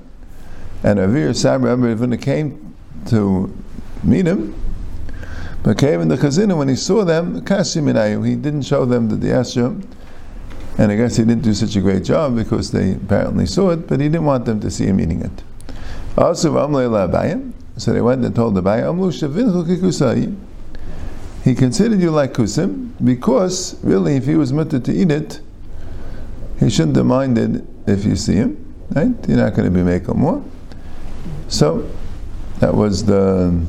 and 0.84 1.00
Avir 1.00 1.36
Saba, 1.36 1.76
Rabbi 1.76 1.94
Avana 1.94 2.22
came 2.22 2.76
to 3.08 3.54
meet 4.04 4.26
him. 4.26 4.56
But 5.64 5.78
came 5.78 6.02
in 6.02 6.08
the 6.08 6.16
Chazina, 6.16 6.58
when 6.58 6.68
he 6.68 6.76
saw 6.76 7.04
them, 7.04 7.46
Kasim 7.46 7.86
he 7.86 8.36
didn't 8.36 8.64
show 8.64 8.86
them 8.86 9.10
the 9.10 9.16
Diasra. 9.16 9.80
And 10.78 10.92
I 10.92 10.96
guess 10.96 11.18
he 11.18 11.24
didn't 11.24 11.44
do 11.44 11.54
such 11.54 11.76
a 11.76 11.82
great 11.82 12.04
job 12.04 12.36
because 12.36 12.72
they 12.72 12.94
apparently 12.94 13.46
saw 13.46 13.72
it, 13.72 13.88
but 13.88 14.00
he 14.00 14.08
didn't 14.08 14.26
want 14.26 14.46
them 14.46 14.60
to 14.62 14.72
see 14.72 14.86
him 14.86 15.00
eating 15.00 15.22
it. 15.22 15.44
Also, 16.18 16.52
so 17.78 17.94
they 17.94 18.02
went 18.02 18.26
and 18.26 18.36
told 18.36 18.56
the 18.56 18.62
Bayam, 18.62 18.98
he 21.44 21.56
considered 21.56 22.00
you 22.00 22.12
like 22.12 22.34
Kusim 22.34 22.92
because 23.04 23.84
really, 23.84 24.16
if 24.16 24.26
he 24.26 24.36
was 24.36 24.54
mutter 24.54 24.80
to 24.80 24.92
eat 24.94 25.12
it, 25.12 25.42
he 26.60 26.70
shouldn't 26.70 26.96
have 26.96 27.06
minded 27.06 27.68
if 27.88 28.06
you 28.06 28.16
see 28.16 28.36
him. 28.36 28.58
Right? 28.92 29.12
You're 29.28 29.38
not 29.38 29.56
going 29.56 29.66
to 29.66 29.72
be 29.72 29.84
making 29.84 30.20
more. 30.20 30.44
So 31.48 31.90
that 32.60 32.74
was 32.76 33.06
the 33.06 33.66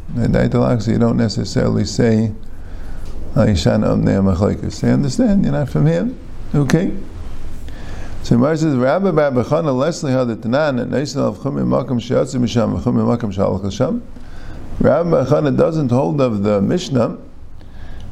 By 0.09 0.27
Dait 0.27 0.53
Al 0.53 0.91
you 0.91 0.99
don't 0.99 1.15
necessarily 1.15 1.85
say 1.85 2.33
Adam 3.37 4.03
Nea 4.03 4.19
Machlekes. 4.19 4.81
They 4.81 4.91
understand 4.91 5.43
you're 5.45 5.53
not 5.53 5.69
from 5.69 5.87
here. 5.87 6.09
Okay. 6.53 6.91
So 8.23 8.37
Mar 8.37 8.57
says, 8.57 8.75
Rabbi 8.75 9.11
Bar 9.11 9.31
Bechana 9.31 9.73
Leslie 9.75 10.11
had 10.11 10.27
the 10.27 10.35
Tanan 10.35 10.81
and 10.81 10.91
Neisan 10.91 11.19
of 11.21 11.37
Chumim 11.37 11.67
Makam 11.67 12.01
Shiatzi 12.01 12.35
Misham 12.35 12.81
Chumim 12.81 13.17
Makam 13.17 13.33
Shalach 13.33 13.63
Hashem. 13.63 14.03
Rabbi 14.81 15.23
Chana 15.23 15.55
doesn't 15.55 15.89
hold 15.89 16.19
of 16.19 16.43
the 16.43 16.61
Mishnah 16.61 17.17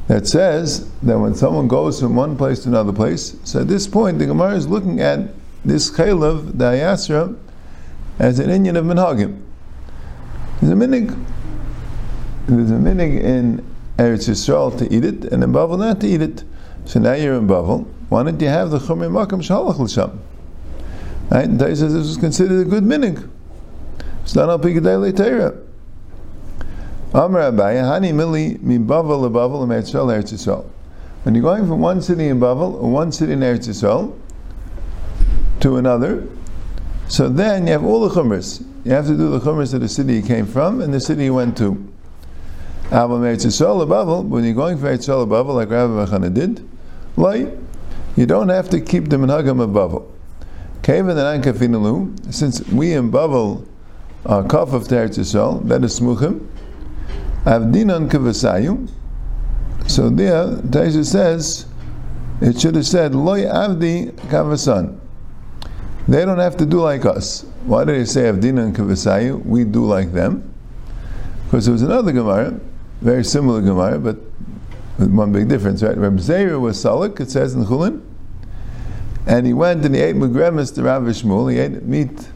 that 0.08 0.26
says 0.26 0.90
that 1.02 1.18
when 1.18 1.34
someone 1.34 1.68
goes 1.68 2.00
from 2.00 2.16
one 2.16 2.36
place 2.36 2.60
to 2.60 2.68
another 2.68 2.92
place, 2.92 3.36
so 3.44 3.60
at 3.60 3.68
this 3.68 3.86
point 3.86 4.18
the 4.18 4.26
Gemara 4.26 4.54
is 4.54 4.66
looking 4.66 5.00
at 5.00 5.28
this 5.64 5.90
Chaylev, 5.90 6.58
the 6.58 6.64
Ayasra, 6.64 7.38
as 8.18 8.38
an 8.38 8.50
Indian 8.50 8.76
of 8.76 8.84
Minhagim. 8.86 9.42
There's 10.60 10.72
a 10.72 10.76
minig, 10.76 11.26
there's 12.46 12.70
a 12.70 12.74
minig 12.74 13.22
in 13.22 13.64
Eretz 13.98 14.28
Yisrael 14.28 14.76
to 14.78 14.92
eat 14.92 15.04
it, 15.04 15.24
and 15.26 15.44
in 15.44 15.52
Bavel 15.52 15.78
not 15.78 16.00
to 16.00 16.08
eat 16.08 16.22
it. 16.22 16.42
So 16.86 17.00
now 17.00 17.12
you're 17.12 17.34
in 17.34 17.46
Bavel. 17.46 17.86
Why 18.08 18.22
don't 18.22 18.40
you 18.40 18.48
have 18.48 18.70
the 18.70 18.78
Chumri 18.78 19.10
Makam 19.10 19.42
Shalach 19.42 19.78
L'Sham? 19.78 20.18
Right? 21.30 21.44
And 21.44 21.60
says 21.60 21.80
this 21.80 21.92
was 21.92 22.16
considered 22.16 22.66
a 22.66 22.68
good 22.68 22.82
minig. 22.82 23.28
It's 24.22 24.34
not 24.34 24.48
al 24.48 24.58
Pikadei 24.58 25.14
Torah. 25.14 25.67
Abaye, 27.12 27.82
Hani 27.82 28.12
Mili 28.12 28.60
mi 28.62 28.78
Bavel 28.78 29.28
Eretz 29.30 30.32
Yisrael. 30.32 30.64
When 31.22 31.34
you're 31.34 31.42
going 31.42 31.66
from 31.66 31.80
one 31.80 32.02
city 32.02 32.28
in 32.28 32.38
Bavel 32.38 32.74
or 32.82 32.90
one 32.90 33.12
city 33.12 33.32
in 33.32 33.40
Eretz 33.40 33.68
Yisrael 33.68 34.14
to 35.60 35.76
another, 35.76 36.26
so 37.08 37.28
then 37.28 37.66
you 37.66 37.72
have 37.72 37.84
all 37.84 38.06
the 38.06 38.14
chumras. 38.14 38.64
You 38.84 38.92
have 38.92 39.06
to 39.06 39.16
do 39.16 39.30
the 39.30 39.40
chumras 39.40 39.72
of 39.74 39.80
the 39.80 39.88
city 39.88 40.14
you 40.14 40.22
came 40.22 40.46
from 40.46 40.80
and 40.80 40.92
the 40.92 41.00
city 41.00 41.24
you 41.24 41.34
went 41.34 41.56
to. 41.58 41.72
Aval 42.90 43.20
Eretz 43.20 43.46
Yisrael 43.46 43.86
leBavel, 43.86 44.28
when 44.28 44.44
you're 44.44 44.54
going 44.54 44.76
from 44.76 44.88
Eretz 44.88 45.08
Yisrael 45.08 45.26
leBavel, 45.26 45.54
like 45.54 45.70
Rabbi 45.70 45.92
Bachana 45.92 46.32
did, 46.32 46.68
like, 47.16 47.48
you 48.16 48.26
don't 48.26 48.48
have 48.50 48.68
to 48.70 48.80
keep 48.80 49.08
the 49.08 49.16
minhagam 49.16 49.60
of 49.62 49.70
Bavel. 49.70 50.06
Kavan 50.82 52.22
and 52.24 52.34
since 52.34 52.66
we 52.68 52.92
in 52.92 53.10
Bavel 53.10 53.66
are 54.26 54.42
kaf 54.42 54.72
of 54.72 54.84
Eretz 54.84 55.18
Yisrael, 55.18 55.66
that 55.68 55.82
is 55.84 55.98
smuchim, 55.98 56.46
Avdinan 57.44 58.10
Kavasayu. 58.10 58.90
So 59.86 60.10
there, 60.10 60.56
Taisha 60.56 61.04
says, 61.04 61.66
it 62.40 62.60
should 62.60 62.74
have 62.74 62.86
said 62.86 63.14
Loy 63.14 63.42
Avdi 63.42 64.12
Kavasan. 64.28 64.98
They 66.06 66.24
don't 66.24 66.38
have 66.38 66.56
to 66.58 66.66
do 66.66 66.80
like 66.80 67.04
us. 67.04 67.44
Why 67.64 67.84
did 67.84 67.96
they 67.96 68.04
say 68.04 68.22
Avdina 68.22 68.64
and 68.64 68.76
Kavasayu? 68.76 69.44
We 69.44 69.64
do 69.64 69.84
like 69.84 70.12
them. 70.12 70.54
Because 71.44 71.66
there 71.66 71.72
was 71.72 71.82
another 71.82 72.12
Gemara, 72.12 72.58
very 73.00 73.24
similar 73.24 73.60
Gemara, 73.60 73.98
but 73.98 74.16
with 74.98 75.10
one 75.10 75.32
big 75.32 75.48
difference, 75.48 75.82
right? 75.82 75.96
Reb 75.96 76.16
Zera 76.18 76.60
was 76.60 76.82
Salik, 76.82 77.20
it 77.20 77.30
says 77.30 77.54
in 77.54 77.64
Chulin, 77.64 78.02
and 79.26 79.46
he 79.46 79.52
went 79.52 79.84
and 79.84 79.94
he 79.94 80.00
ate 80.00 80.16
Mugremis 80.16 80.74
to 80.74 80.82
Rav 80.82 81.02
Shmuel. 81.02 81.52
He 81.52 81.58
ate 81.58 81.82
meat 81.84 82.28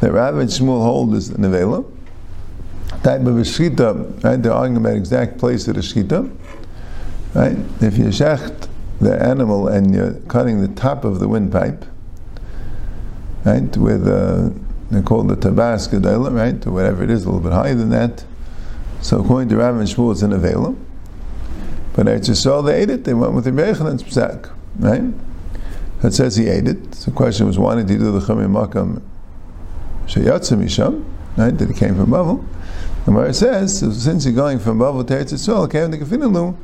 that 0.00 0.12
Rav 0.12 0.34
Shmuel 0.34 0.82
hold 0.82 1.14
is 1.14 1.30
Nevela. 1.30 1.84
Type 3.02 3.22
of 3.22 3.36
a 3.38 3.40
shchita, 3.40 4.22
right? 4.22 4.40
They're 4.40 4.52
arguing 4.52 4.76
about 4.76 4.96
exact 4.96 5.38
place 5.38 5.66
of 5.66 5.74
the 5.74 5.80
shchita, 5.80 6.30
right? 7.34 7.56
If 7.80 7.98
you 7.98 8.06
shecht 8.06 8.68
the 9.00 9.20
animal 9.20 9.66
and 9.68 9.92
you're 9.94 10.14
cutting 10.28 10.60
the 10.60 10.68
top 10.68 11.04
of 11.04 11.18
the 11.18 11.26
windpipe, 11.26 11.84
right? 13.44 13.76
With 13.76 14.06
uh, 14.06 14.50
they 14.92 15.02
call 15.02 15.24
the 15.24 15.36
tabas 15.36 15.90
right? 16.32 16.66
Or 16.66 16.70
whatever 16.70 17.02
it 17.02 17.10
is, 17.10 17.24
a 17.24 17.26
little 17.26 17.40
bit 17.40 17.52
higher 17.52 17.74
than 17.74 17.90
that. 17.90 18.24
So 19.00 19.20
according 19.20 19.48
to 19.48 19.56
Rav 19.56 19.76
and 19.76 19.88
Shmuel, 19.88 20.12
it's 20.12 20.22
an 20.22 20.30
avela. 20.30 20.76
But 21.94 22.06
Eretz 22.06 22.28
Yisrael, 22.28 22.64
they 22.64 22.82
ate 22.82 22.90
it. 22.90 23.04
They 23.04 23.14
went 23.14 23.32
with 23.32 23.44
the 23.44 23.50
Rechanan's 23.50 24.02
psak, 24.02 24.52
right? 24.78 25.02
It 26.02 26.12
says 26.12 26.36
he 26.36 26.48
ate 26.48 26.68
it. 26.68 26.94
So 26.94 27.10
the 27.10 27.16
question 27.16 27.46
was, 27.46 27.58
why 27.58 27.74
did 27.74 27.88
he 27.88 27.96
do 27.96 28.12
the 28.12 28.20
Chumim 28.20 28.52
Makam 28.52 29.02
Shayatza 30.06 30.58
Misham? 30.58 31.04
Right? 31.36 31.56
That 31.56 31.68
he 31.68 31.74
came 31.74 31.96
from 31.96 32.10
Bavel. 32.10 32.44
The 33.04 33.10
Gemara 33.10 33.34
says, 33.34 33.80
since 34.02 34.24
you're 34.24 34.34
going 34.34 34.60
from 34.60 34.78
Bavel 34.78 35.06
to 35.08 35.14
Eretz 35.14 35.32
Yisrael, 35.32 35.70
came 35.70 35.90
to 35.90 35.98
Kafinalu, 35.98 36.56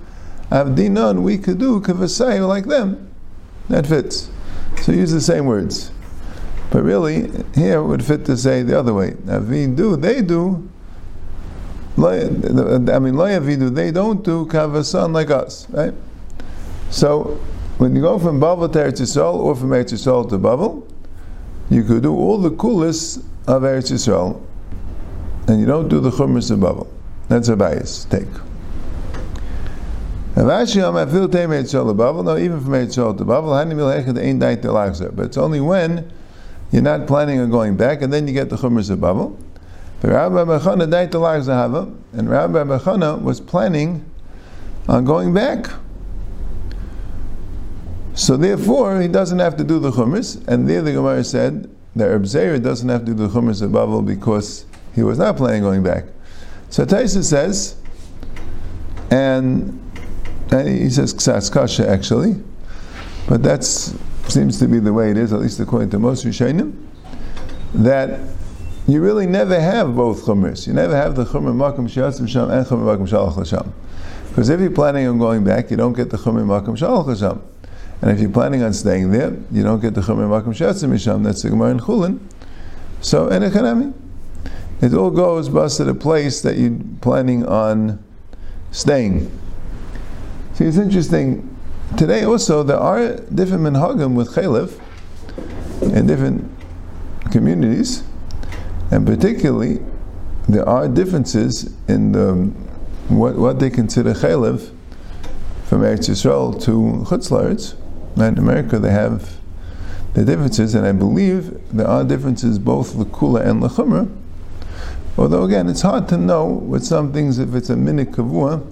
Avdinon, 0.50 1.22
we 1.22 1.36
could 1.36 1.58
do 1.58 1.80
Kavasai 1.80 2.46
like 2.46 2.66
them. 2.66 3.10
That 3.68 3.86
fits. 3.86 4.30
So 4.82 4.92
use 4.92 5.10
the 5.10 5.20
same 5.20 5.46
words. 5.46 5.90
But 6.70 6.84
really, 6.84 7.30
here 7.54 7.78
it 7.78 7.84
would 7.84 8.04
fit 8.04 8.24
to 8.26 8.36
say 8.36 8.62
the 8.62 8.78
other 8.78 8.94
way. 8.94 9.16
Avin 9.28 9.74
do, 9.74 9.96
they 9.96 10.22
do. 10.22 10.68
I 11.96 12.30
mean, 12.30 13.14
Loyavidu, 13.14 13.74
they 13.74 13.90
don't 13.90 14.22
do 14.22 14.46
Kavasan 14.46 15.12
like 15.12 15.30
us, 15.30 15.68
right? 15.70 15.92
So, 16.90 17.40
when 17.78 17.96
you 17.96 18.02
go 18.02 18.18
from 18.18 18.40
Bavel 18.40 18.72
to 18.72 18.78
Eretz 18.78 19.00
Yisrael 19.00 19.34
or 19.34 19.56
from 19.56 19.70
Eretz 19.70 19.92
Yisrael 19.92 20.28
to 20.28 20.38
Bavel, 20.38 20.84
you 21.68 21.82
could 21.82 22.04
do 22.04 22.14
all 22.14 22.38
the 22.38 22.52
coolest 22.52 23.18
of 23.46 23.62
Eretz 23.62 23.90
Yisrael, 23.90 24.40
and 25.48 25.58
you 25.60 25.66
don't 25.66 25.88
do 25.88 25.98
the 26.00 26.10
Chumras 26.10 26.50
of 26.50 26.60
Bavel. 26.60 26.86
That's 27.28 27.48
a 27.48 27.56
bias. 27.56 28.04
Take. 28.04 28.28
No, 30.36 30.44
even 30.44 30.90
from 30.90 31.02
Yisrael 32.72 33.16
to 33.18 33.24
Bavel, 33.24 33.56
but 35.16 35.26
it's 35.26 35.36
only 35.36 35.60
when 35.60 36.12
you're 36.70 36.82
not 36.82 37.06
planning 37.06 37.40
on 37.40 37.50
going 37.50 37.76
back, 37.76 38.02
and 38.02 38.12
then 38.12 38.28
you 38.28 38.34
get 38.34 38.50
the 38.50 38.56
Chumras 38.56 38.90
of 38.90 39.00
Bavel. 39.00 39.36
But 40.00 40.10
Rabbi 40.10 40.44
Bechana 40.44 40.88
died 40.88 41.10
to 41.12 41.18
Lar 41.18 41.38
Zahava, 41.38 41.92
and 42.12 42.30
Rabbi 42.30 42.62
Bechana 42.62 43.20
was 43.20 43.40
planning 43.40 44.04
on 44.86 45.04
going 45.04 45.34
back. 45.34 45.66
So 48.14 48.36
therefore, 48.36 49.00
he 49.00 49.08
doesn't 49.08 49.38
have 49.38 49.56
to 49.56 49.64
do 49.64 49.78
the 49.78 49.90
Chumash, 49.90 50.46
and 50.46 50.68
there 50.68 50.82
the 50.82 50.92
Gemara 50.92 51.24
said 51.24 51.68
that 51.96 52.06
Reb 52.06 52.62
doesn't 52.62 52.88
have 52.88 53.04
to 53.06 53.14
do 53.14 53.26
the 53.26 53.28
Chumash 53.28 53.62
of 53.62 53.70
Bavel 53.70 54.04
because 54.04 54.66
he 54.98 55.04
was 55.04 55.16
not 55.16 55.36
planning 55.36 55.62
going 55.62 55.84
back. 55.84 56.06
So 56.70 56.84
Taisa 56.84 57.22
says, 57.22 57.76
and, 59.12 59.80
and 60.50 60.68
he 60.68 60.90
says 60.90 61.14
Ksas 61.14 61.52
Kasha 61.52 61.88
actually, 61.88 62.34
but 63.28 63.44
that 63.44 63.62
seems 63.62 64.58
to 64.58 64.66
be 64.66 64.80
the 64.80 64.92
way 64.92 65.12
it 65.12 65.16
is, 65.16 65.32
at 65.32 65.38
least 65.38 65.60
according 65.60 65.90
to 65.90 66.00
most 66.00 66.24
Rishonim, 66.26 66.84
that 67.74 68.18
you 68.88 69.00
really 69.00 69.26
never 69.26 69.60
have 69.60 69.94
both 69.94 70.24
chumras. 70.24 70.66
You 70.66 70.72
never 70.72 70.96
have 70.96 71.14
the 71.14 71.24
chumra 71.24 71.54
makom 71.54 71.88
shiasim 71.88 72.28
sham 72.28 72.50
and 72.50 72.66
chumra 72.66 72.96
makom 72.96 73.08
shalach 73.08 73.36
l'sham. 73.36 73.72
Because 74.30 74.48
if 74.48 74.58
you're 74.58 74.70
planning 74.70 75.06
on 75.06 75.18
going 75.18 75.44
back, 75.44 75.70
you 75.70 75.76
don't 75.76 75.92
get 75.92 76.10
the 76.10 76.16
chumra 76.16 76.44
makom 76.44 76.76
shalach 76.76 77.06
l'sham. 77.06 77.40
And 78.02 78.10
if 78.10 78.18
you're 78.18 78.30
planning 78.30 78.64
on 78.64 78.72
staying 78.72 79.12
there, 79.12 79.36
you 79.52 79.62
don't 79.62 79.80
get 79.80 79.94
the 79.94 80.00
chumra 80.00 80.26
makom 80.26 80.56
shiasim 80.56 80.90
misham. 80.90 81.22
That's 81.22 81.42
the 81.42 81.50
Gemara 81.50 81.70
in 81.70 81.78
Chulin. 81.78 82.18
So, 83.00 83.28
economy. 83.28 83.92
It 84.80 84.94
all 84.94 85.10
goes 85.10 85.48
bus 85.48 85.76
to 85.78 85.84
the 85.84 85.94
place 85.94 86.40
that 86.42 86.56
you're 86.56 86.78
planning 87.00 87.44
on 87.46 88.02
staying. 88.70 89.30
See, 90.54 90.64
it's 90.64 90.76
interesting. 90.76 91.56
Today 91.96 92.22
also 92.22 92.62
there 92.62 92.76
are 92.76 93.16
different 93.16 93.64
minhagim 93.64 94.14
with 94.14 94.34
chaylev 94.34 94.78
in 95.82 96.06
different 96.06 96.50
communities. 97.30 98.02
And 98.90 99.06
particularly, 99.06 99.80
there 100.48 100.66
are 100.68 100.88
differences 100.88 101.74
in 101.88 102.12
the, 102.12 102.34
what, 103.08 103.36
what 103.36 103.58
they 103.58 103.70
consider 103.70 104.14
chaylev 104.14 104.72
from 105.64 105.82
Eretz 105.82 106.08
Yisrael 106.08 106.60
to 106.62 107.04
Chutz 107.06 107.74
In 108.16 108.38
America, 108.38 108.78
they 108.78 108.90
have 108.90 109.38
the 110.14 110.24
differences, 110.24 110.74
and 110.74 110.86
I 110.86 110.92
believe 110.92 111.60
there 111.76 111.86
are 111.86 112.02
differences 112.02 112.58
both 112.58 112.94
Lakula 112.94 113.46
and 113.46 113.62
Lachumra. 113.62 114.08
Although, 115.18 115.42
again, 115.42 115.68
it's 115.68 115.82
hard 115.82 116.08
to 116.10 116.16
know 116.16 116.46
with 116.46 116.84
some 116.84 117.12
things 117.12 117.40
if 117.40 117.52
it's 117.56 117.70
a 117.70 117.76
minute 117.76 118.12
kavua, 118.12 118.64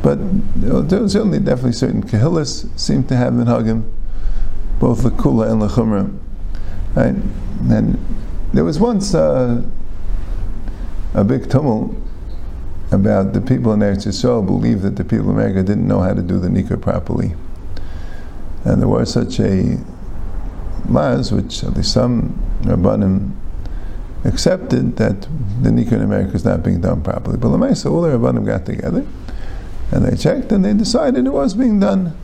but 0.00 0.18
certainly 1.10 1.40
definitely 1.40 1.72
certain 1.72 2.00
kahillas 2.00 2.68
seem 2.78 3.02
to 3.08 3.16
have 3.16 3.32
minhagim, 3.32 3.82
both 4.78 5.00
Lakula 5.00 5.50
and 5.50 5.60
Lachumra. 5.60 6.16
Right? 6.94 7.16
And 7.68 7.98
there 8.52 8.62
was 8.62 8.78
once 8.78 9.16
uh, 9.16 9.64
a 11.14 11.24
big 11.24 11.50
tumult 11.50 11.96
about 12.92 13.32
the 13.32 13.40
people 13.40 13.72
in 13.72 13.80
Eretz 13.80 14.06
Yisrael 14.06 14.46
believed 14.46 14.82
that 14.82 14.94
the 14.94 15.04
people 15.04 15.30
of 15.30 15.36
America 15.36 15.60
didn't 15.64 15.88
know 15.88 16.02
how 16.02 16.14
to 16.14 16.22
do 16.22 16.38
the 16.38 16.48
Nikah 16.48 16.80
properly. 16.80 17.34
And 18.64 18.80
there 18.80 18.88
was 18.88 19.12
such 19.12 19.40
a 19.40 19.78
laws, 20.88 21.32
which 21.32 21.64
at 21.64 21.74
least 21.74 21.92
some 21.92 22.40
Rabbanim 22.62 23.32
accepted 24.26 24.96
that 24.96 25.22
the 25.62 25.70
Nikah 25.70 25.92
in 25.92 26.02
America 26.02 26.34
is 26.34 26.44
not 26.44 26.62
being 26.62 26.80
done 26.80 27.02
properly. 27.02 27.38
But 27.38 27.48
Lamaisa, 27.48 27.90
all 27.90 28.02
the 28.02 28.08
Rabbanim 28.08 28.44
got 28.44 28.66
together 28.66 29.06
and 29.92 30.04
they 30.04 30.16
checked 30.16 30.52
and 30.52 30.64
they 30.64 30.74
decided 30.74 31.26
it 31.26 31.30
was 31.30 31.54
being 31.54 31.78
done 31.80 32.16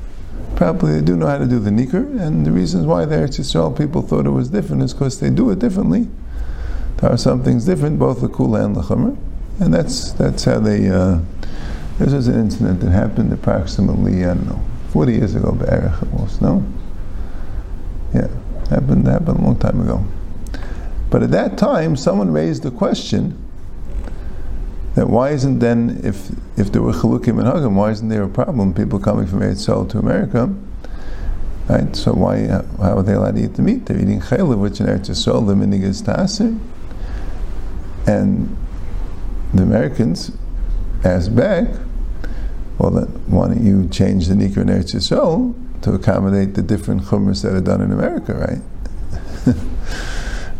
properly. 0.56 0.94
They 0.94 1.04
do 1.04 1.16
know 1.16 1.26
how 1.26 1.38
to 1.38 1.46
do 1.46 1.58
the 1.58 1.70
Nikah, 1.70 2.20
and 2.20 2.44
the 2.44 2.52
reasons 2.52 2.86
why 2.86 3.04
the 3.04 3.16
Eretz 3.16 3.38
Yisrael 3.38 3.76
people 3.76 4.02
thought 4.02 4.26
it 4.26 4.30
was 4.30 4.50
different 4.50 4.82
is 4.82 4.92
because 4.92 5.20
they 5.20 5.30
do 5.30 5.50
it 5.50 5.58
differently. 5.58 6.08
There 6.98 7.10
are 7.10 7.16
some 7.16 7.42
things 7.42 7.64
different, 7.64 7.98
both 7.98 8.20
the 8.20 8.28
Kula 8.28 8.64
and 8.64 8.76
the 8.76 8.82
Chumrah, 8.82 9.16
and 9.60 9.74
that's 9.74 10.12
that's 10.12 10.44
how 10.44 10.60
they. 10.60 10.88
Uh, 10.88 11.20
this 11.98 12.12
was 12.12 12.28
an 12.28 12.38
incident 12.40 12.80
that 12.80 12.90
happened 12.90 13.32
approximately 13.32 14.24
I 14.24 14.34
don't 14.34 14.46
know 14.46 14.60
40 14.92 15.12
years 15.12 15.34
ago, 15.34 15.52
Be'erich 15.52 16.12
almost. 16.12 16.40
No, 16.42 16.64
yeah, 18.14 18.28
happened 18.70 19.06
happened 19.06 19.38
a 19.38 19.42
long 19.42 19.58
time 19.58 19.80
ago. 19.80 20.04
But 21.12 21.22
at 21.22 21.30
that 21.32 21.58
time, 21.58 21.94
someone 21.94 22.32
raised 22.32 22.62
the 22.62 22.70
question 22.70 23.36
that 24.94 25.10
why 25.10 25.30
isn't 25.30 25.58
then 25.58 26.00
if 26.02 26.30
if 26.56 26.72
there 26.72 26.80
were 26.80 26.94
chalukim 26.94 27.38
and 27.38 27.46
hagam, 27.46 27.74
why 27.74 27.90
isn't 27.90 28.08
there 28.08 28.22
a 28.22 28.28
problem? 28.30 28.72
People 28.72 28.98
coming 28.98 29.26
from 29.26 29.40
Eretz 29.40 29.90
to 29.90 29.98
America, 29.98 30.54
right? 31.68 31.94
So 31.94 32.14
why 32.14 32.46
uh, 32.46 32.62
how 32.78 32.96
are 32.96 33.02
they 33.02 33.12
allowed 33.12 33.36
to 33.36 33.44
eat 33.44 33.54
the 33.54 33.62
meat? 33.62 33.84
They're 33.84 34.00
eating 34.00 34.22
chaylev, 34.22 34.58
which 34.58 34.80
in 34.80 34.86
Eretz 34.86 35.10
Yisrael 35.10 35.46
the 35.46 35.52
minig 35.52 35.82
is 35.82 36.00
taser. 36.00 36.58
And 38.06 38.56
the 39.52 39.64
Americans 39.64 40.32
asked 41.04 41.36
back, 41.36 41.68
well, 42.78 42.90
then, 42.90 43.06
why 43.26 43.48
don't 43.48 43.62
you 43.62 43.86
change 43.90 44.28
the 44.28 44.34
Nikra 44.34 44.64
Eretz 44.64 44.94
Yisrael 44.94 45.54
to 45.82 45.92
accommodate 45.92 46.54
the 46.54 46.62
different 46.62 47.02
chumras 47.02 47.42
that 47.42 47.52
are 47.52 47.60
done 47.60 47.82
in 47.82 47.92
America, 47.92 48.32
right? 48.32 48.62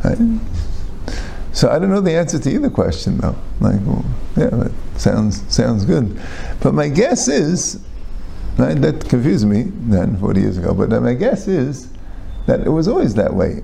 Right? 0.05 0.19
So 1.53 1.71
I 1.71 1.79
don't 1.79 1.91
know 1.91 2.01
the 2.01 2.15
answer 2.15 2.38
to 2.38 2.51
either 2.51 2.71
question, 2.71 3.19
though. 3.19 3.37
Like, 3.61 3.81
well, 3.85 4.05
yeah, 4.37 4.69
sounds 4.97 5.43
sounds 5.55 5.85
good. 5.85 6.19
But 6.61 6.73
my 6.75 6.88
guess 6.88 7.29
is, 7.29 7.81
right, 8.57 8.81
that 8.81 9.09
confused 9.09 9.47
me 9.47 9.65
then 9.69 10.17
40 10.17 10.41
years 10.41 10.59
ago. 10.59 10.73
But 10.73 10.91
my 11.03 11.15
guess 11.15 11.49
is 11.49 11.88
that 12.47 12.61
it 12.61 12.71
was 12.71 12.88
always 12.88 13.15
that 13.15 13.35
way. 13.35 13.62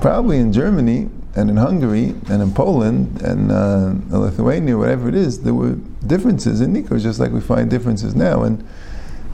Probably 0.00 0.38
in 0.38 0.52
Germany, 0.52 1.08
and 1.36 1.50
in 1.50 1.56
Hungary 1.56 2.14
and 2.28 2.42
in 2.42 2.52
Poland 2.52 3.20
and 3.22 3.50
uh, 3.50 3.94
Lithuania, 4.16 4.78
whatever 4.78 5.08
it 5.08 5.14
is, 5.14 5.40
there 5.40 5.54
were 5.54 5.76
differences 6.06 6.60
in 6.60 6.72
Nikos, 6.72 7.02
just 7.02 7.18
like 7.18 7.32
we 7.32 7.40
find 7.40 7.68
differences 7.68 8.14
now. 8.14 8.42
And 8.42 8.66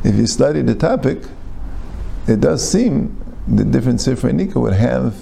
if 0.03 0.15
you 0.15 0.27
study 0.27 0.63
the 0.63 0.75
topic, 0.75 1.23
it 2.27 2.41
does 2.41 2.69
seem 2.69 3.17
the 3.47 3.65
different 3.65 3.99
Sifrei 3.99 4.33
Nika 4.33 4.59
would 4.59 4.73
have 4.73 5.15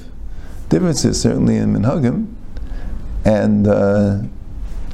differences, 0.68 1.20
certainly 1.20 1.56
in 1.56 1.74
Minhagim. 1.74 2.34
And, 3.24 3.66
uh, 3.66 4.22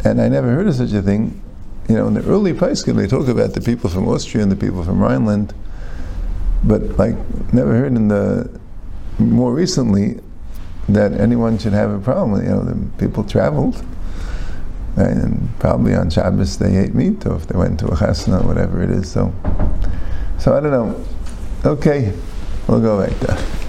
and 0.05 0.21
I 0.21 0.29
never 0.29 0.53
heard 0.53 0.67
of 0.67 0.75
such 0.75 0.93
a 0.93 1.03
thing. 1.03 1.41
You 1.89 1.97
know, 1.97 2.07
in 2.09 2.15
the 2.15 2.25
early 2.25 2.53
Paiskim, 2.53 2.97
they 2.97 3.07
talk 3.07 3.29
about 3.29 3.53
the 3.55 3.61
people 3.61 3.91
from 3.91 4.09
Austria 4.09 4.43
and 4.43 4.51
the 4.51 4.57
people 4.57 4.83
from 4.83 5.01
Rhineland 5.01 5.55
but 6.65 6.99
like 6.99 7.15
never 7.53 7.73
heard 7.73 7.95
in 7.95 8.09
the 8.09 8.51
more 9.19 9.53
recently 9.53 10.21
that 10.89 11.13
anyone 11.13 11.59
should 11.59 11.73
have 11.73 11.91
a 11.91 11.99
problem. 11.99 12.43
You 12.43 12.51
know, 12.51 12.63
the 12.63 12.91
people 12.99 13.25
traveled, 13.25 13.85
and 14.97 15.49
probably 15.59 15.95
on 15.95 16.11
Shabbos 16.11 16.59
they 16.59 16.77
ate 16.77 16.95
meat, 16.95 17.27
or 17.27 17.37
if 17.37 17.47
they 17.47 17.59
went 17.59 17.79
to 17.81 17.87
a 17.87 17.97
chasna 17.97 18.45
whatever 18.45 18.83
it 18.83 18.91
is. 18.91 19.11
So, 19.11 19.33
so 20.39 20.57
I 20.57 20.61
don't 20.61 20.73
know. 20.73 21.05
Okay, 21.65 22.13
we'll 22.67 22.81
go 22.81 23.07
back 23.07 23.19
there. 23.21 23.64